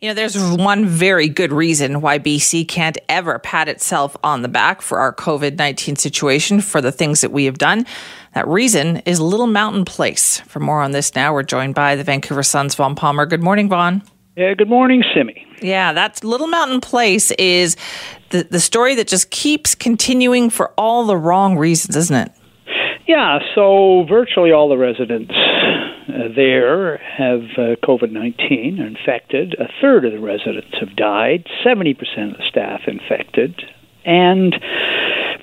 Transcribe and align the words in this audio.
You 0.00 0.10
know, 0.10 0.14
there's 0.14 0.40
one 0.56 0.86
very 0.86 1.28
good 1.28 1.52
reason 1.52 2.00
why 2.00 2.20
BC 2.20 2.68
can't 2.68 2.96
ever 3.08 3.40
pat 3.40 3.68
itself 3.68 4.16
on 4.22 4.42
the 4.42 4.48
back 4.48 4.80
for 4.80 5.00
our 5.00 5.12
COVID 5.12 5.58
19 5.58 5.96
situation 5.96 6.60
for 6.60 6.80
the 6.80 6.92
things 6.92 7.20
that 7.22 7.32
we 7.32 7.46
have 7.46 7.58
done. 7.58 7.84
That 8.32 8.46
reason 8.46 8.98
is 8.98 9.18
Little 9.18 9.48
Mountain 9.48 9.86
Place. 9.86 10.38
For 10.42 10.60
more 10.60 10.82
on 10.82 10.92
this 10.92 11.16
now, 11.16 11.32
we're 11.32 11.42
joined 11.42 11.74
by 11.74 11.96
the 11.96 12.04
Vancouver 12.04 12.44
Sun's 12.44 12.76
Vaughn 12.76 12.94
Palmer. 12.94 13.26
Good 13.26 13.42
morning, 13.42 13.68
Vaughn. 13.68 14.04
Yeah, 14.36 14.54
good 14.54 14.68
morning, 14.68 15.02
Simi. 15.12 15.44
Yeah, 15.60 15.92
that's 15.92 16.22
Little 16.22 16.46
Mountain 16.46 16.80
Place 16.80 17.32
is 17.32 17.76
the, 18.30 18.44
the 18.44 18.60
story 18.60 18.94
that 18.94 19.08
just 19.08 19.30
keeps 19.30 19.74
continuing 19.74 20.48
for 20.48 20.72
all 20.78 21.06
the 21.06 21.16
wrong 21.16 21.58
reasons, 21.58 21.96
isn't 21.96 22.16
it? 22.16 22.32
Yeah, 23.08 23.40
so 23.52 24.06
virtually 24.08 24.52
all 24.52 24.68
the 24.68 24.78
residents 24.78 25.34
there 26.08 26.98
have 26.98 27.42
uh, 27.56 27.76
COVID 27.84 28.10
19 28.10 28.78
infected. 28.78 29.54
A 29.54 29.68
third 29.80 30.04
of 30.04 30.12
the 30.12 30.20
residents 30.20 30.76
have 30.80 30.96
died, 30.96 31.46
70% 31.64 31.92
of 32.32 32.38
the 32.38 32.48
staff 32.48 32.82
infected. 32.86 33.62
And 34.04 34.54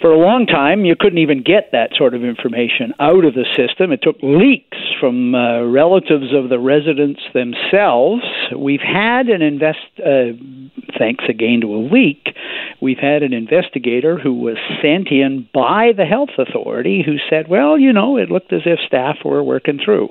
for 0.01 0.11
a 0.11 0.17
long 0.17 0.45
time, 0.45 0.85
you 0.85 0.95
couldn't 0.95 1.19
even 1.19 1.43
get 1.43 1.71
that 1.71 1.91
sort 1.95 2.13
of 2.13 2.23
information 2.23 2.93
out 2.99 3.25
of 3.25 3.33
the 3.33 3.45
system. 3.55 3.91
It 3.91 4.01
took 4.01 4.17
leaks 4.21 4.77
from 4.99 5.35
uh, 5.35 5.63
relatives 5.63 6.33
of 6.33 6.49
the 6.49 6.59
residents 6.59 7.21
themselves. 7.33 8.23
We've 8.55 8.81
had 8.81 9.27
an 9.27 9.41
invest, 9.41 9.79
uh, 9.99 10.33
thanks 10.97 11.25
again 11.29 11.61
to 11.61 11.75
a 11.75 11.81
leak, 11.91 12.35
we've 12.81 12.97
had 12.97 13.23
an 13.23 13.33
investigator 13.33 14.17
who 14.17 14.33
was 14.33 14.57
sent 14.81 15.09
in 15.09 15.47
by 15.53 15.91
the 15.95 16.05
health 16.05 16.37
authority 16.37 17.03
who 17.05 17.17
said, 17.29 17.47
well, 17.47 17.77
you 17.77 17.93
know, 17.93 18.17
it 18.17 18.29
looked 18.29 18.53
as 18.53 18.61
if 18.65 18.79
staff 18.85 19.17
were 19.23 19.43
working 19.43 19.79
through. 19.83 20.09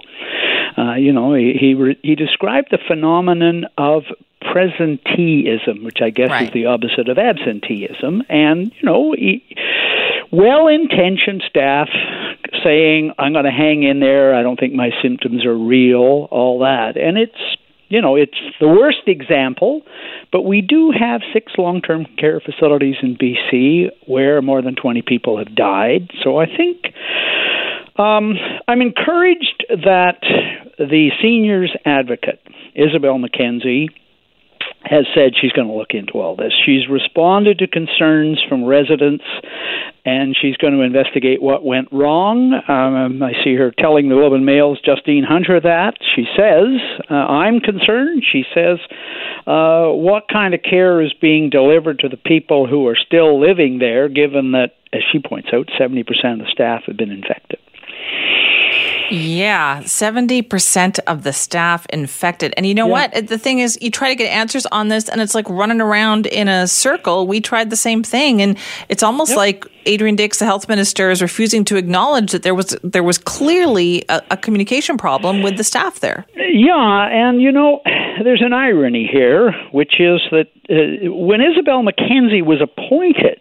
Uh, 0.76 0.94
you 0.94 1.12
know, 1.12 1.34
he 1.34 1.54
he, 1.58 1.74
re- 1.74 2.00
he 2.02 2.14
described 2.14 2.68
the 2.70 2.78
phenomenon 2.88 3.66
of 3.78 4.04
presenteeism, 4.44 5.84
which 5.84 6.00
I 6.02 6.10
guess 6.10 6.30
right. 6.30 6.46
is 6.46 6.52
the 6.52 6.66
opposite 6.66 7.08
of 7.08 7.18
absenteeism. 7.18 8.22
And, 8.28 8.72
you 8.80 8.82
know, 8.82 9.14
well 10.30 10.68
intentioned 10.68 11.42
staff 11.48 11.88
saying, 12.62 13.12
I'm 13.18 13.32
going 13.32 13.44
to 13.44 13.50
hang 13.50 13.82
in 13.82 14.00
there, 14.00 14.34
I 14.34 14.42
don't 14.42 14.58
think 14.58 14.74
my 14.74 14.90
symptoms 15.02 15.44
are 15.44 15.56
real, 15.56 16.28
all 16.30 16.60
that. 16.60 16.96
And 16.96 17.16
it's, 17.16 17.38
you 17.88 18.00
know, 18.00 18.16
it's 18.16 18.38
the 18.60 18.68
worst 18.68 19.06
example, 19.06 19.82
but 20.32 20.42
we 20.42 20.60
do 20.60 20.92
have 20.98 21.20
six 21.32 21.52
long 21.58 21.80
term 21.80 22.06
care 22.18 22.40
facilities 22.40 22.96
in 23.02 23.16
BC 23.16 23.90
where 24.06 24.42
more 24.42 24.62
than 24.62 24.74
20 24.74 25.02
people 25.02 25.38
have 25.38 25.54
died. 25.54 26.10
So 26.22 26.38
I 26.38 26.46
think. 26.46 26.94
Um, 27.96 28.34
I'm 28.66 28.82
encouraged 28.82 29.66
that 29.68 30.18
the 30.78 31.10
seniors 31.22 31.74
advocate, 31.84 32.40
Isobel 32.76 33.20
Mackenzie, 33.20 33.90
has 34.84 35.06
said 35.14 35.32
she's 35.40 35.52
going 35.52 35.68
to 35.68 35.74
look 35.74 35.92
into 35.92 36.20
all 36.20 36.36
this. 36.36 36.52
She's 36.64 36.88
responded 36.88 37.58
to 37.58 37.66
concerns 37.66 38.42
from 38.48 38.64
residents 38.64 39.24
and 40.04 40.36
she's 40.38 40.56
going 40.56 40.74
to 40.74 40.82
investigate 40.82 41.40
what 41.40 41.64
went 41.64 41.88
wrong. 41.90 42.52
Um, 42.68 43.22
I 43.22 43.32
see 43.42 43.54
her 43.54 43.70
telling 43.70 44.08
the 44.08 44.16
Globe 44.16 44.34
and 44.34 44.44
Mail's 44.44 44.78
Justine 44.84 45.24
Hunter 45.24 45.58
that. 45.60 45.94
She 46.14 46.24
says, 46.36 46.76
uh, 47.10 47.14
I'm 47.14 47.60
concerned. 47.60 48.22
She 48.30 48.44
says, 48.54 48.78
uh, 49.46 49.88
what 49.88 50.28
kind 50.30 50.52
of 50.52 50.60
care 50.62 51.00
is 51.00 51.14
being 51.18 51.48
delivered 51.48 52.00
to 52.00 52.08
the 52.08 52.18
people 52.18 52.66
who 52.66 52.86
are 52.86 52.96
still 52.96 53.40
living 53.40 53.78
there, 53.78 54.10
given 54.10 54.52
that, 54.52 54.72
as 54.92 55.00
she 55.10 55.18
points 55.18 55.48
out, 55.54 55.68
70% 55.80 56.00
of 56.04 56.38
the 56.40 56.50
staff 56.52 56.82
have 56.86 56.98
been 56.98 57.10
infected? 57.10 57.58
Yeah, 59.14 59.82
70% 59.82 60.98
of 61.06 61.22
the 61.22 61.32
staff 61.32 61.86
infected. 61.90 62.54
And 62.56 62.66
you 62.66 62.74
know 62.74 62.86
yeah. 62.86 63.08
what? 63.10 63.28
The 63.28 63.38
thing 63.38 63.60
is, 63.60 63.78
you 63.80 63.90
try 63.90 64.08
to 64.08 64.14
get 64.14 64.26
answers 64.26 64.66
on 64.66 64.88
this, 64.88 65.08
and 65.08 65.20
it's 65.20 65.34
like 65.34 65.48
running 65.48 65.80
around 65.80 66.26
in 66.26 66.48
a 66.48 66.66
circle. 66.66 67.26
We 67.26 67.40
tried 67.40 67.70
the 67.70 67.76
same 67.76 68.02
thing, 68.02 68.42
and 68.42 68.58
it's 68.88 69.02
almost 69.02 69.30
yep. 69.30 69.38
like 69.38 69.66
Adrian 69.86 70.16
Dix, 70.16 70.38
the 70.38 70.44
health 70.44 70.68
minister, 70.68 71.10
is 71.10 71.22
refusing 71.22 71.64
to 71.66 71.76
acknowledge 71.76 72.32
that 72.32 72.42
there 72.42 72.54
was 72.54 72.76
there 72.82 73.02
was 73.02 73.18
clearly 73.18 74.04
a, 74.08 74.22
a 74.30 74.36
communication 74.36 74.96
problem 74.96 75.42
with 75.42 75.56
the 75.56 75.64
staff 75.64 76.00
there. 76.00 76.24
Yeah, 76.36 77.08
and 77.10 77.40
you 77.40 77.52
know, 77.52 77.80
there's 78.24 78.42
an 78.42 78.52
irony 78.52 79.08
here, 79.10 79.52
which 79.72 80.00
is 80.00 80.20
that 80.30 80.48
uh, 80.70 81.12
when 81.12 81.40
Isobel 81.40 81.84
Mackenzie 81.84 82.42
was 82.42 82.60
appointed 82.60 83.40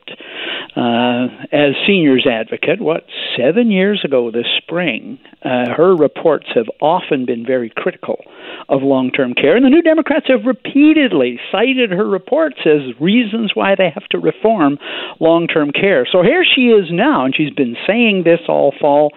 uh, 0.75 1.27
as 1.51 1.75
seniors 1.85 2.25
advocate, 2.25 2.81
what 2.81 3.05
seven 3.37 3.69
years 3.69 4.01
ago 4.03 4.31
this 4.31 4.47
spring, 4.57 5.19
uh, 5.43 5.69
her 5.75 5.95
reports 5.95 6.47
have 6.55 6.65
often 6.81 7.25
been 7.25 7.45
very 7.45 7.71
critical 7.75 8.23
of 8.69 8.81
long-term 8.81 9.35
care, 9.35 9.55
and 9.55 9.63
the 9.63 9.69
New 9.69 9.83
Democrats 9.83 10.25
have 10.29 10.45
repeatedly 10.45 11.39
cited 11.51 11.91
her 11.91 12.07
reports 12.07 12.57
as 12.65 12.99
reasons 12.99 13.51
why 13.53 13.75
they 13.75 13.89
have 13.93 14.07
to 14.09 14.17
reform 14.17 14.79
long-term 15.19 15.71
care. 15.71 16.07
So 16.11 16.23
here 16.23 16.43
she 16.43 16.69
is 16.69 16.85
now, 16.89 17.25
and 17.25 17.35
she's 17.35 17.53
been 17.53 17.77
saying 17.85 18.23
this 18.23 18.39
all 18.47 18.73
fall. 18.81 19.11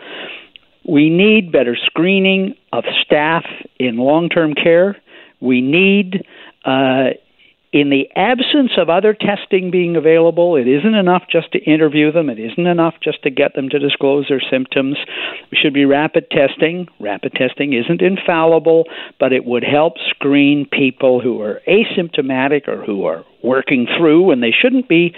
We 0.86 1.08
need 1.08 1.52
better 1.52 1.76
screening 1.86 2.54
of 2.72 2.84
staff 3.02 3.44
in 3.78 3.96
long-term 3.96 4.54
care. 4.54 4.96
We 5.40 5.60
need 5.62 6.26
uh, 6.64 7.10
in 7.76 7.90
the 7.90 8.08
absence 8.16 8.72
of 8.78 8.88
other 8.88 9.12
testing 9.12 9.70
being 9.70 9.96
available, 9.96 10.56
it 10.56 10.66
isn't 10.66 10.94
enough 10.94 11.24
just 11.30 11.52
to 11.52 11.58
interview 11.58 12.10
them. 12.10 12.30
It 12.30 12.38
isn't 12.38 12.66
enough 12.66 12.94
just 13.02 13.22
to 13.24 13.30
get 13.30 13.54
them 13.54 13.68
to 13.68 13.78
disclose 13.78 14.28
their 14.30 14.40
symptoms. 14.50 14.96
We 15.50 15.58
should 15.58 15.74
be 15.74 15.84
rapid 15.84 16.30
testing. 16.30 16.88
Rapid 16.98 17.34
testing 17.34 17.74
isn't 17.74 18.00
infallible, 18.00 18.84
but 19.20 19.34
it 19.34 19.44
would 19.44 19.62
help 19.62 19.98
screen 20.08 20.66
people 20.72 21.20
who 21.20 21.42
are 21.42 21.60
asymptomatic 21.68 22.66
or 22.66 22.82
who 22.82 23.04
are 23.04 23.26
working 23.44 23.86
through 23.98 24.22
when 24.22 24.40
they 24.40 24.52
shouldn't 24.52 24.88
be 24.88 25.14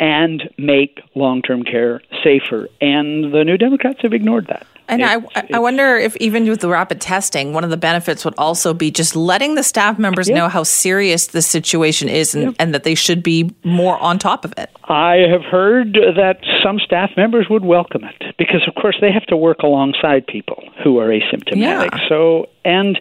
and 0.00 0.50
make 0.58 1.00
long 1.14 1.40
term 1.40 1.62
care 1.62 2.00
safer. 2.24 2.68
And 2.80 3.32
the 3.32 3.44
New 3.44 3.58
Democrats 3.58 4.00
have 4.02 4.12
ignored 4.12 4.48
that. 4.48 4.66
And 4.88 5.04
I, 5.04 5.22
I 5.52 5.58
wonder 5.58 5.96
if 5.96 6.16
even 6.16 6.48
with 6.48 6.60
the 6.60 6.68
rapid 6.68 7.00
testing, 7.00 7.52
one 7.52 7.64
of 7.64 7.70
the 7.70 7.76
benefits 7.76 8.24
would 8.24 8.34
also 8.36 8.74
be 8.74 8.90
just 8.90 9.16
letting 9.16 9.54
the 9.54 9.62
staff 9.62 9.98
members 9.98 10.28
know 10.28 10.48
how 10.48 10.62
serious 10.62 11.28
the 11.28 11.42
situation 11.42 12.08
is 12.08 12.34
and, 12.34 12.54
and, 12.58 12.74
that 12.74 12.84
they 12.84 12.94
should 12.94 13.22
be 13.22 13.54
more 13.64 13.98
on 13.98 14.18
top 14.18 14.44
of 14.44 14.52
it. 14.56 14.70
I 14.84 15.16
have 15.30 15.42
heard 15.42 15.94
that 15.94 16.38
some 16.62 16.78
staff 16.78 17.10
members 17.16 17.46
would 17.48 17.64
welcome 17.64 18.02
it 18.04 18.36
because, 18.38 18.62
of 18.66 18.74
course, 18.80 18.96
they 19.00 19.12
have 19.12 19.26
to 19.26 19.36
work 19.36 19.58
alongside 19.62 20.26
people 20.26 20.62
who 20.82 20.98
are 20.98 21.08
asymptomatic. 21.08 21.92
Yeah. 21.92 22.08
So, 22.08 22.46
and, 22.64 22.98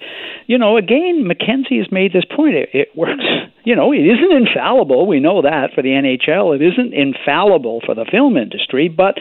you 0.48 0.58
know, 0.58 0.78
again, 0.78 1.28
Mackenzie 1.28 1.78
has 1.78 1.92
made 1.92 2.14
this 2.14 2.26
point. 2.26 2.56
It, 2.56 2.70
it 2.74 2.88
works, 2.96 3.24
you 3.64 3.76
know, 3.76 3.92
it 3.92 4.02
isn't 4.06 4.32
infallible. 4.32 5.08
We 5.08 5.20
know 5.20 5.42
that 5.42 5.72
for 5.74 5.82
the 5.82 5.90
NHL. 5.90 6.56
It 6.56 6.62
isn't 6.62 6.94
infallible 6.94 7.82
for 7.86 7.96
the 7.96 8.06
film 8.10 8.38
industry, 8.38 8.90
but 8.90 9.18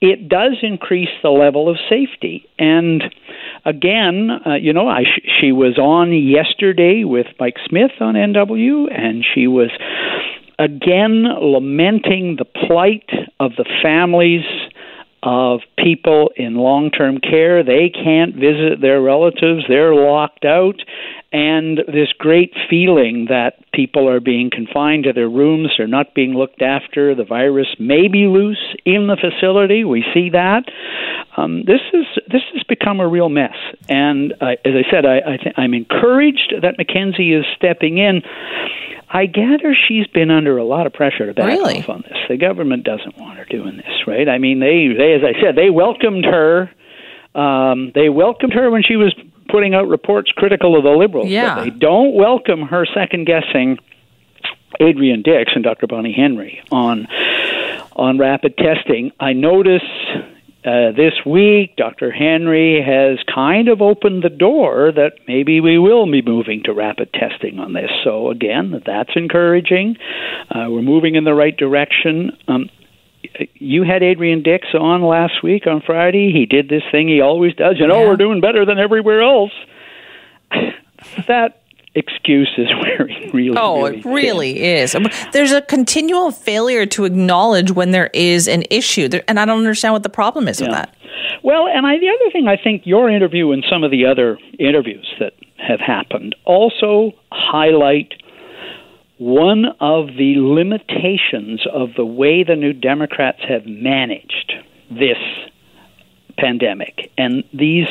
it 0.00 0.28
does 0.28 0.56
increase 0.62 1.10
the 1.22 1.30
level 1.30 1.68
of 1.68 1.76
safety. 1.88 2.48
And 2.58 3.02
again, 3.64 4.30
uh, 4.46 4.54
you 4.54 4.72
know, 4.72 4.88
I 4.88 5.04
sh- 5.04 5.28
she 5.40 5.52
was 5.52 5.78
on 5.78 6.12
yesterday 6.12 7.04
with 7.04 7.26
Mike 7.38 7.56
Smyth 7.68 8.00
on 8.00 8.14
NW, 8.14 8.86
and 8.90 9.24
she 9.34 9.46
was 9.46 9.70
again 10.58 11.24
lamenting 11.40 12.36
the 12.36 12.44
plight 12.44 13.08
of 13.38 13.52
the 13.56 13.66
families 13.82 14.44
of 15.22 15.60
people 15.78 16.30
in 16.36 16.54
long 16.54 16.90
term 16.90 17.18
care. 17.18 17.62
They 17.62 17.90
can't 17.90 18.34
visit 18.34 18.80
their 18.80 19.02
relatives, 19.02 19.64
they're 19.68 19.94
locked 19.94 20.44
out. 20.44 20.80
And 21.32 21.78
this 21.86 22.08
great 22.18 22.52
feeling 22.68 23.26
that 23.28 23.54
people 23.72 24.08
are 24.08 24.18
being 24.18 24.50
confined 24.50 25.04
to 25.04 25.12
their 25.12 25.28
rooms, 25.28 25.70
they're 25.78 25.86
not 25.86 26.12
being 26.12 26.34
looked 26.34 26.60
after, 26.60 27.14
the 27.14 27.24
virus 27.24 27.68
may 27.78 28.08
be 28.08 28.26
loose 28.26 28.74
in 28.84 29.06
the 29.06 29.16
facility. 29.16 29.84
We 29.84 30.04
see 30.12 30.30
that. 30.30 30.64
Um, 31.36 31.62
this 31.64 31.80
is 31.92 32.06
this 32.26 32.42
has 32.52 32.64
become 32.64 32.98
a 32.98 33.06
real 33.06 33.28
mess, 33.28 33.54
and 33.88 34.32
as 34.42 34.74
I 34.74 34.82
said, 34.90 35.06
I, 35.06 35.18
I 35.18 35.36
th- 35.36 35.54
I'm 35.56 35.74
encouraged 35.74 36.52
that 36.62 36.76
Mackenzie 36.76 37.32
is 37.32 37.44
stepping 37.56 37.98
in. 37.98 38.22
I 39.08 39.26
gather 39.26 39.74
she's 39.88 40.06
been 40.08 40.30
under 40.30 40.58
a 40.58 40.64
lot 40.64 40.86
of 40.86 40.92
pressure 40.92 41.26
to 41.26 41.34
back 41.34 41.46
really? 41.46 41.80
off 41.80 41.88
on 41.88 42.02
this. 42.02 42.18
The 42.28 42.36
government 42.36 42.84
doesn't 42.84 43.16
want 43.16 43.38
her 43.38 43.44
doing 43.44 43.76
this, 43.76 44.06
right? 44.06 44.28
I 44.28 44.38
mean, 44.38 44.60
they, 44.60 44.88
they 44.96 45.14
as 45.14 45.22
I 45.22 45.40
said, 45.40 45.56
they 45.56 45.70
welcomed 45.70 46.24
her. 46.24 46.70
Um, 47.34 47.92
they 47.94 48.08
welcomed 48.08 48.52
her 48.54 48.70
when 48.70 48.82
she 48.82 48.96
was 48.96 49.14
putting 49.50 49.74
out 49.74 49.88
reports 49.88 50.30
critical 50.32 50.76
of 50.76 50.84
the 50.84 50.90
liberals. 50.90 51.28
Yeah. 51.28 51.56
But 51.56 51.64
they 51.64 51.70
don't 51.70 52.14
welcome 52.14 52.62
her 52.62 52.86
second 52.94 53.26
guessing 53.26 53.78
Adrian 54.80 55.22
Dix 55.22 55.52
and 55.54 55.64
Dr. 55.64 55.86
Bonnie 55.86 56.12
Henry 56.12 56.62
on 56.70 57.06
on 57.96 58.18
rapid 58.18 58.56
testing. 58.56 59.12
I 59.18 59.32
notice 59.32 59.82
uh, 60.64 60.92
this 60.92 61.14
week, 61.24 61.74
Dr. 61.76 62.10
Henry 62.10 62.82
has 62.82 63.18
kind 63.34 63.68
of 63.68 63.80
opened 63.80 64.22
the 64.22 64.28
door 64.30 64.92
that 64.92 65.14
maybe 65.26 65.60
we 65.60 65.78
will 65.78 66.10
be 66.10 66.20
moving 66.20 66.62
to 66.64 66.74
rapid 66.74 67.12
testing 67.14 67.58
on 67.58 67.72
this. 67.72 67.90
So, 68.04 68.30
again, 68.30 68.82
that's 68.84 69.10
encouraging. 69.16 69.96
Uh, 70.50 70.66
we're 70.68 70.82
moving 70.82 71.14
in 71.14 71.24
the 71.24 71.32
right 71.32 71.56
direction. 71.56 72.36
Um, 72.46 72.68
you 73.54 73.82
had 73.82 74.02
Adrian 74.02 74.42
Dix 74.42 74.68
on 74.74 75.02
last 75.02 75.42
week 75.42 75.66
on 75.66 75.82
Friday. 75.84 76.32
He 76.32 76.46
did 76.46 76.68
this 76.68 76.82
thing 76.90 77.08
he 77.08 77.20
always 77.20 77.54
does. 77.54 77.76
You 77.78 77.86
know, 77.86 78.02
yeah. 78.02 78.08
we're 78.08 78.16
doing 78.16 78.40
better 78.40 78.64
than 78.64 78.78
everywhere 78.78 79.22
else. 79.22 79.52
that 81.28 81.62
excuse 81.94 82.50
is 82.56 82.68
wearing 82.82 83.30
really. 83.32 83.56
Oh, 83.56 83.82
really 83.82 83.98
it 83.98 84.04
really 84.04 84.54
thin. 84.54 84.76
is. 84.76 84.94
Um, 84.94 85.06
there's 85.32 85.52
a 85.52 85.62
continual 85.62 86.30
failure 86.30 86.86
to 86.86 87.04
acknowledge 87.04 87.70
when 87.70 87.90
there 87.90 88.10
is 88.12 88.48
an 88.48 88.64
issue, 88.70 89.08
and 89.28 89.38
I 89.38 89.44
don't 89.44 89.58
understand 89.58 89.94
what 89.94 90.02
the 90.02 90.10
problem 90.10 90.48
is 90.48 90.60
yeah. 90.60 90.68
with 90.68 90.76
that. 90.76 90.96
Well, 91.42 91.66
and 91.68 91.86
I, 91.86 91.98
the 91.98 92.08
other 92.08 92.30
thing 92.32 92.48
I 92.48 92.56
think 92.56 92.82
your 92.84 93.10
interview 93.10 93.52
and 93.52 93.64
some 93.70 93.82
of 93.82 93.90
the 93.90 94.06
other 94.06 94.38
interviews 94.58 95.08
that 95.18 95.32
have 95.56 95.80
happened 95.80 96.34
also 96.44 97.12
highlight 97.32 98.12
one 99.20 99.66
of 99.80 100.06
the 100.16 100.36
limitations 100.38 101.66
of 101.70 101.90
the 101.94 102.04
way 102.06 102.42
the 102.42 102.56
New 102.56 102.72
Democrats 102.72 103.40
have 103.46 103.66
managed 103.66 104.54
this 104.90 105.18
pandemic. 106.38 107.12
And 107.18 107.44
these 107.52 107.86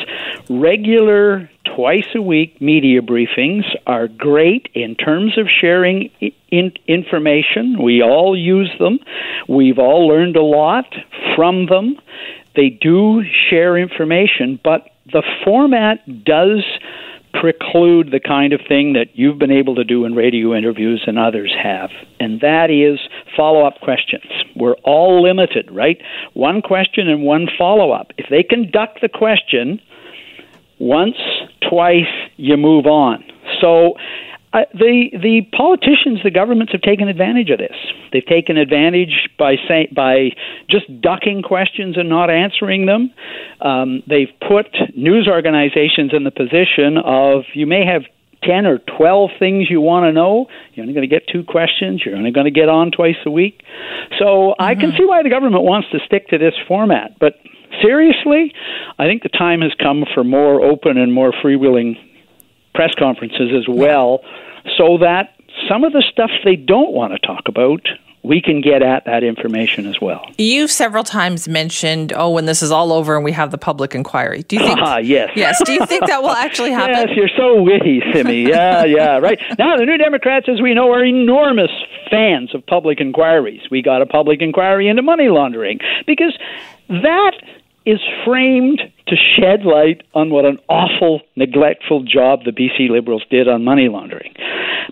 regular, 0.48 1.48
twice 1.76 2.08
a 2.16 2.20
week 2.20 2.60
media 2.60 3.00
briefings 3.00 3.62
are 3.86 4.08
great 4.08 4.70
in 4.74 4.96
terms 4.96 5.38
of 5.38 5.46
sharing 5.48 6.10
in- 6.50 6.72
information. 6.88 7.80
We 7.80 8.02
all 8.02 8.36
use 8.36 8.72
them, 8.80 8.98
we've 9.48 9.78
all 9.78 10.08
learned 10.08 10.34
a 10.34 10.42
lot 10.42 10.92
from 11.36 11.66
them. 11.66 11.96
They 12.56 12.70
do 12.70 13.22
share 13.48 13.78
information, 13.78 14.58
but 14.64 14.88
the 15.12 15.22
format 15.44 16.24
does 16.24 16.64
preclude 17.32 18.10
the 18.10 18.20
kind 18.20 18.52
of 18.52 18.60
thing 18.66 18.94
that 18.94 19.06
you've 19.14 19.38
been 19.38 19.50
able 19.50 19.74
to 19.76 19.84
do 19.84 20.04
in 20.04 20.14
radio 20.14 20.54
interviews 20.54 21.02
and 21.06 21.18
others 21.18 21.54
have, 21.60 21.90
and 22.18 22.40
that 22.40 22.70
is 22.70 22.98
follow 23.36 23.66
up 23.66 23.80
questions. 23.80 24.24
We're 24.56 24.76
all 24.84 25.22
limited, 25.22 25.70
right? 25.70 25.98
One 26.34 26.62
question 26.62 27.08
and 27.08 27.22
one 27.22 27.48
follow 27.56 27.92
up. 27.92 28.12
If 28.18 28.26
they 28.30 28.42
conduct 28.42 29.00
the 29.00 29.08
question 29.08 29.80
once, 30.78 31.16
twice, 31.68 32.10
you 32.36 32.56
move 32.56 32.86
on. 32.86 33.22
So 33.60 33.94
uh, 34.52 34.62
the 34.74 35.10
the 35.12 35.42
politicians, 35.56 36.20
the 36.24 36.30
governments 36.30 36.72
have 36.72 36.82
taken 36.82 37.06
advantage 37.06 37.50
of 37.50 37.58
this. 37.58 37.76
They've 38.12 38.26
taken 38.26 38.56
advantage 38.56 39.30
by 39.38 39.54
say, 39.68 39.88
by 39.94 40.30
just 40.68 40.86
ducking 41.00 41.42
questions 41.42 41.96
and 41.96 42.08
not 42.08 42.30
answering 42.30 42.86
them. 42.86 43.12
Um, 43.60 44.02
they've 44.08 44.32
put 44.40 44.66
news 44.96 45.28
organizations 45.30 46.10
in 46.12 46.24
the 46.24 46.32
position 46.32 46.98
of 46.98 47.44
you 47.54 47.66
may 47.66 47.86
have 47.86 48.02
10 48.42 48.66
or 48.66 48.78
12 48.78 49.30
things 49.38 49.70
you 49.70 49.80
want 49.80 50.04
to 50.04 50.12
know. 50.12 50.46
You're 50.74 50.84
only 50.84 50.94
going 50.94 51.08
to 51.08 51.14
get 51.14 51.28
two 51.30 51.44
questions. 51.44 52.02
You're 52.04 52.16
only 52.16 52.32
going 52.32 52.46
to 52.46 52.50
get 52.50 52.68
on 52.68 52.90
twice 52.90 53.20
a 53.26 53.30
week. 53.30 53.62
So 54.18 54.24
mm-hmm. 54.24 54.62
I 54.62 54.74
can 54.74 54.90
mm-hmm. 54.90 54.96
see 54.98 55.04
why 55.04 55.22
the 55.22 55.30
government 55.30 55.62
wants 55.62 55.88
to 55.92 55.98
stick 56.06 56.28
to 56.28 56.38
this 56.38 56.54
format. 56.66 57.18
But 57.20 57.34
seriously, 57.82 58.52
I 58.98 59.06
think 59.06 59.22
the 59.22 59.28
time 59.28 59.60
has 59.60 59.72
come 59.80 60.04
for 60.14 60.24
more 60.24 60.60
open 60.60 60.96
and 60.98 61.12
more 61.12 61.32
freewheeling 61.32 61.94
press 62.74 62.92
conferences 62.98 63.50
as 63.56 63.66
well, 63.68 64.20
so 64.76 64.98
that 64.98 65.34
some 65.68 65.84
of 65.84 65.92
the 65.92 66.04
stuff 66.10 66.30
they 66.44 66.56
don't 66.56 66.92
want 66.92 67.12
to 67.12 67.18
talk 67.18 67.48
about 67.48 67.86
we 68.22 68.40
can 68.40 68.60
get 68.60 68.82
at 68.82 69.04
that 69.06 69.24
information 69.24 69.86
as 69.86 70.00
well. 70.00 70.26
You've 70.36 70.70
several 70.70 71.04
times 71.04 71.48
mentioned, 71.48 72.12
oh, 72.14 72.30
when 72.30 72.44
this 72.44 72.62
is 72.62 72.70
all 72.70 72.92
over 72.92 73.16
and 73.16 73.24
we 73.24 73.32
have 73.32 73.50
the 73.50 73.58
public 73.58 73.94
inquiry. 73.94 74.42
Do 74.42 74.56
you 74.56 74.62
think? 74.62 74.78
Ah, 74.78 74.98
yes. 74.98 75.30
Yes. 75.34 75.62
Do 75.64 75.72
you 75.72 75.86
think 75.86 76.06
that 76.06 76.22
will 76.22 76.30
actually 76.30 76.70
happen? 76.80 76.96
yes, 76.96 77.16
you're 77.16 77.30
so 77.36 77.62
witty, 77.62 78.02
Simi. 78.12 78.40
Yeah, 78.50 78.84
yeah, 78.84 79.18
right. 79.18 79.38
Now, 79.58 79.76
the 79.76 79.86
New 79.86 79.96
Democrats, 79.96 80.48
as 80.48 80.60
we 80.60 80.74
know, 80.74 80.92
are 80.92 81.04
enormous 81.04 81.70
fans 82.10 82.54
of 82.54 82.66
public 82.66 83.00
inquiries. 83.00 83.60
We 83.70 83.80
got 83.80 84.02
a 84.02 84.06
public 84.06 84.42
inquiry 84.42 84.88
into 84.88 85.02
money 85.02 85.28
laundering 85.28 85.78
because 86.06 86.36
that 86.88 87.32
is 87.86 88.00
framed 88.24 88.82
to 89.10 89.16
shed 89.16 89.64
light 89.64 90.02
on 90.14 90.30
what 90.30 90.44
an 90.44 90.58
awful, 90.68 91.20
neglectful 91.36 92.04
job 92.04 92.40
the 92.44 92.52
BC 92.52 92.88
Liberals 92.90 93.24
did 93.30 93.48
on 93.48 93.64
money 93.64 93.88
laundering. 93.88 94.32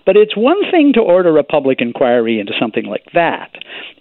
But 0.04 0.16
it's 0.16 0.36
one 0.36 0.58
thing 0.70 0.92
to 0.94 1.00
order 1.00 1.36
a 1.38 1.44
public 1.44 1.80
inquiry 1.80 2.40
into 2.40 2.52
something 2.58 2.84
like 2.84 3.06
that. 3.14 3.50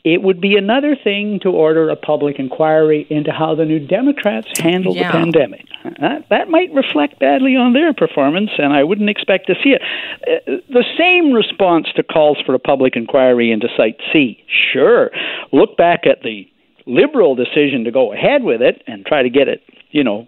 It 0.03 0.21
would 0.21 0.39
be 0.39 0.55
another 0.55 0.95
thing 0.95 1.39
to 1.43 1.49
order 1.49 1.89
a 1.89 1.95
public 1.95 2.39
inquiry 2.39 3.05
into 3.09 3.31
how 3.31 3.55
the 3.55 3.65
New 3.65 3.85
Democrats 3.85 4.47
handled 4.59 4.95
yeah. 4.95 5.11
the 5.11 5.17
pandemic. 5.17 5.65
That, 5.99 6.25
that 6.29 6.49
might 6.49 6.73
reflect 6.73 7.19
badly 7.19 7.55
on 7.55 7.73
their 7.73 7.93
performance, 7.93 8.51
and 8.57 8.73
I 8.73 8.83
wouldn't 8.83 9.09
expect 9.09 9.47
to 9.47 9.55
see 9.63 9.71
it. 9.71 9.81
Uh, 10.23 10.61
the 10.69 10.85
same 10.97 11.33
response 11.33 11.87
to 11.95 12.03
calls 12.03 12.37
for 12.45 12.53
a 12.53 12.59
public 12.59 12.95
inquiry 12.95 13.51
into 13.51 13.67
Site 13.75 13.99
C. 14.11 14.43
Sure, 14.73 15.11
look 15.51 15.77
back 15.77 16.05
at 16.05 16.21
the 16.23 16.47
liberal 16.87 17.35
decision 17.35 17.83
to 17.83 17.91
go 17.91 18.13
ahead 18.13 18.43
with 18.43 18.61
it 18.61 18.81
and 18.87 19.05
try 19.05 19.23
to 19.23 19.29
get 19.29 19.47
it, 19.47 19.61
you 19.91 20.03
know, 20.03 20.27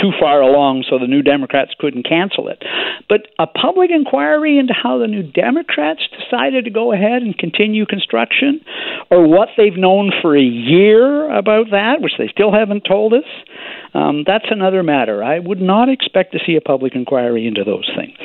too 0.00 0.12
far 0.18 0.40
along 0.40 0.84
so 0.88 0.98
the 0.98 1.06
New 1.06 1.22
Democrats 1.22 1.72
couldn't 1.78 2.08
cancel 2.08 2.48
it. 2.48 2.62
But 3.08 3.28
a 3.38 3.46
public 3.46 3.90
inquiry 3.90 4.58
into 4.58 4.72
how 4.72 4.98
the 4.98 5.06
New 5.06 5.22
Democrats 5.22 6.02
decided 6.18 6.64
to 6.64 6.70
go 6.70 6.92
ahead 6.92 7.22
and 7.22 7.36
continue 7.36 7.84
construction, 7.84 8.60
or 9.10 9.26
what 9.26 9.48
they've 9.56 9.76
known 9.76 10.12
for 10.22 10.36
a 10.36 10.42
year 10.42 11.30
about 11.30 11.70
that, 11.70 12.00
which 12.00 12.12
they 12.18 12.28
still 12.28 12.52
haven't 12.52 12.84
told 12.84 13.12
us, 13.12 13.24
um, 13.94 14.24
that's 14.26 14.46
another 14.50 14.82
matter. 14.82 15.24
I 15.24 15.38
would 15.38 15.60
not 15.60 15.88
expect 15.88 16.32
to 16.32 16.38
see 16.46 16.56
a 16.56 16.60
public 16.60 16.94
inquiry 16.94 17.46
into 17.46 17.64
those 17.64 17.90
things. 17.96 18.18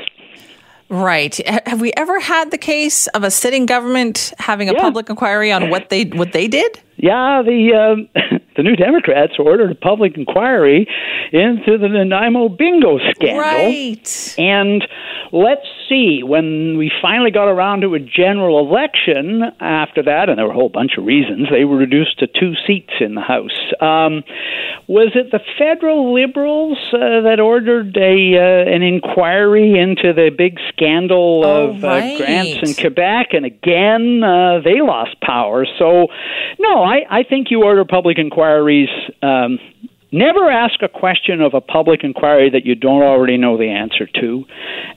Right. 0.90 1.36
Have 1.66 1.82
we 1.82 1.92
ever 1.94 2.20
had 2.20 2.52
the 2.52 2.58
case 2.58 3.08
of 3.08 3.24
a 3.24 3.32
sitting 3.32 3.66
government 3.66 4.32
having 4.38 4.70
a 4.70 4.74
yeah. 4.74 4.82
public 4.82 5.10
inquiry 5.10 5.52
on 5.52 5.72
what 5.72 5.90
they 5.90 6.04
what 6.04 6.34
they 6.34 6.48
did? 6.48 6.80
Yeah, 7.04 7.42
the 7.44 7.74
um, 7.76 8.08
the 8.56 8.64
New 8.64 8.76
Democrats 8.76 9.34
ordered 9.40 9.72
a 9.72 9.76
public 9.76 10.18
inquiry 10.18 10.88
into 11.32 11.78
the 11.78 11.88
Nanaimo 11.88 12.50
bingo 12.50 13.00
scandal. 13.12 13.40
Right. 13.40 14.36
And 14.38 14.88
let's 15.32 15.66
see, 15.90 16.22
when 16.24 16.78
we 16.78 16.92
finally 17.02 17.32
got 17.32 17.48
around 17.48 17.82
to 17.82 17.96
a 17.96 18.00
general 18.00 18.60
election 18.60 19.42
after 19.60 20.04
that, 20.04 20.30
and 20.30 20.38
there 20.38 20.46
were 20.46 20.52
a 20.52 20.56
whole 20.56 20.70
bunch 20.70 20.98
of 20.98 21.06
reasons, 21.06 21.48
they 21.52 21.66
were 21.66 21.78
reduced 21.78 22.20
to 22.20 22.28
two 22.28 22.54
seats 22.66 22.94
in 23.00 23.16
the 23.16 23.22
House. 23.22 23.74
Um, 23.82 24.24
was 24.88 25.12
it 25.16 25.32
the 25.32 25.40
federal 25.58 26.14
Liberals 26.14 26.78
uh, 26.94 27.22
that 27.22 27.40
ordered 27.40 27.96
a 27.98 28.38
uh, 28.38 28.76
an 28.76 28.84
inquiry 28.84 29.80
into 29.80 30.14
the 30.14 30.30
big 30.36 30.60
scandal 30.70 31.42
oh, 31.44 31.70
of 31.70 31.84
right. 31.84 32.14
uh, 32.14 32.18
grants 32.18 32.70
in 32.70 32.76
Quebec? 32.76 33.34
And 33.34 33.46
again, 33.46 34.24
uh, 34.24 34.60
they 34.64 34.82
lost 34.82 35.20
power. 35.22 35.66
So, 35.80 36.08
no, 36.60 36.84
I, 36.84 37.06
I 37.10 37.24
think 37.24 37.50
you 37.50 37.64
order 37.64 37.86
public 37.86 38.18
inquiries. 38.44 38.90
Um, 39.22 39.60
never 40.12 40.50
ask 40.50 40.82
a 40.82 40.88
question 40.88 41.42
of 41.42 41.54
a 41.54 41.62
public 41.62 42.04
inquiry 42.04 42.50
that 42.50 42.66
you 42.66 42.76
don't 42.76 43.02
already 43.02 43.38
know 43.38 43.58
the 43.58 43.70
answer 43.70 44.08
to, 44.22 44.46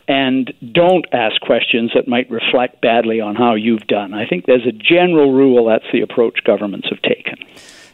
and 0.08 0.52
don't 0.72 1.06
ask 1.12 1.40
questions 1.40 1.92
that 1.94 2.08
might 2.08 2.30
reflect 2.30 2.80
badly 2.80 3.20
on 3.20 3.34
how 3.34 3.54
you've 3.54 3.86
done. 3.86 4.14
I 4.14 4.26
think 4.26 4.46
there's 4.46 4.66
a 4.66 4.72
general 4.72 5.32
rule 5.32 5.66
that's 5.66 5.86
the 5.92 6.00
approach 6.00 6.40
governments 6.44 6.88
have 6.90 7.00
taken. 7.02 7.36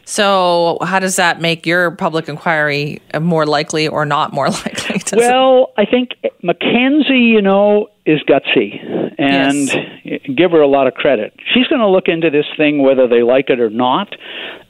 So, 0.05 0.79
how 0.81 0.99
does 0.99 1.15
that 1.15 1.39
make 1.39 1.65
your 1.65 1.91
public 1.91 2.27
inquiry 2.27 3.01
more 3.21 3.45
likely 3.45 3.87
or 3.87 4.05
not 4.05 4.33
more 4.33 4.49
likely? 4.65 5.01
well, 5.13 5.71
I 5.77 5.85
think 5.85 6.09
Mackenzie, 6.41 7.19
you 7.19 7.41
know, 7.41 7.87
is 8.05 8.19
gutsy, 8.23 8.83
and 9.17 9.67
yes. 10.03 10.21
give 10.35 10.51
her 10.51 10.61
a 10.61 10.67
lot 10.67 10.87
of 10.87 10.93
credit. 10.93 11.33
She's 11.53 11.67
going 11.67 11.79
to 11.79 11.87
look 11.87 12.07
into 12.07 12.29
this 12.29 12.45
thing 12.57 12.81
whether 12.81 13.07
they 13.07 13.23
like 13.23 13.49
it 13.49 13.61
or 13.61 13.69
not, 13.69 14.13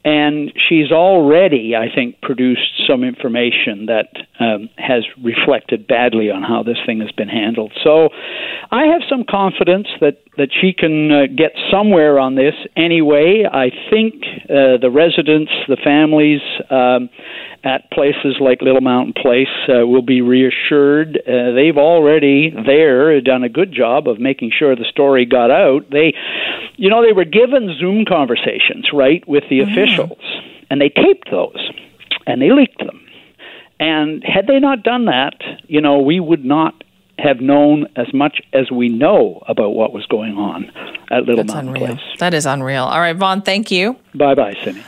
and 0.06 0.52
she's 0.70 0.92
already, 0.92 1.76
I 1.76 1.88
think, 1.94 2.22
produced 2.22 2.86
some 2.88 3.04
information 3.04 3.88
that 3.88 4.10
um, 4.40 4.70
has 4.78 5.04
reflected 5.24 5.88
badly 5.88 6.30
on 6.30 6.44
how 6.44 6.62
this 6.62 6.78
thing 6.86 7.00
has 7.00 7.12
been 7.12 7.30
handled. 7.30 7.72
So, 7.84 8.10
I 8.70 8.86
have 8.86 9.02
some 9.10 9.24
confidence 9.28 9.88
that 10.00 10.20
that 10.38 10.50
she 10.62 10.74
can 10.74 11.12
uh, 11.12 11.22
get 11.28 11.54
somewhere 11.72 12.20
on 12.20 12.36
this 12.36 12.56
anyway. 12.76 13.46
I 13.52 13.70
think 13.90 14.16
uh, 14.46 14.78
the 14.82 14.92
residents, 14.92 15.52
the 15.68 15.78
families. 15.84 16.42
Um, 16.70 17.10
at 17.64 17.90
places 17.92 18.36
like 18.42 18.62
Little 18.62 18.82
Mountain 18.82 19.14
Place 19.14 19.48
uh, 19.70 19.88
will 19.88 20.02
be 20.02 20.22
reassured. 20.22 21.18
Uh, 21.18 21.54
they've 21.56 21.78
already 21.78 22.52
there 22.66 23.16
done 23.24 23.44
a 23.44 23.50
good 23.50 23.74
job 23.74 24.08
of 24.08 24.20
making 24.20 24.52
sure 24.58 24.76
the 24.76 24.86
story 24.90 25.26
got 25.26 25.52
out. 25.52 25.90
They, 25.92 26.14
you 26.76 26.90
know, 26.90 27.04
they 27.06 27.14
were 27.14 27.26
given 27.26 27.76
Zoom 27.80 28.06
conversations 28.06 28.90
right 28.94 29.28
with 29.28 29.44
the 29.50 29.60
mm-hmm. 29.60 29.72
officials, 29.72 30.20
and 30.70 30.80
they 30.82 30.90
taped 30.90 31.30
those 31.32 31.72
and 32.26 32.42
they 32.42 32.52
leaked 32.52 32.80
them. 32.80 33.00
And 33.80 34.24
had 34.24 34.48
they 34.48 34.60
not 34.60 34.84
done 34.84 35.06
that, 35.06 35.34
you 35.68 35.82
know, 35.82 36.00
we 36.00 36.20
would 36.20 36.46
not 36.46 36.84
have 37.20 37.42
known 37.42 37.88
as 37.96 38.14
much 38.14 38.42
as 38.54 38.72
we 38.72 38.90
know 38.90 39.44
about 39.48 39.72
what 39.72 39.94
was 39.94 40.06
going 40.08 40.34
on 40.34 40.72
at 41.12 41.26
Little 41.26 41.38
That's 41.38 41.54
Mountain 41.54 41.76
unreal. 41.76 41.96
Place. 41.96 42.18
That 42.20 42.34
is 42.34 42.46
unreal. 42.46 42.84
All 42.84 43.00
right, 43.00 43.16
Vaughn, 43.16 43.42
thank 43.42 43.72
you. 43.72 43.98
Bye 44.16 44.36
bye, 44.36 44.56
Cindy. 44.64 44.84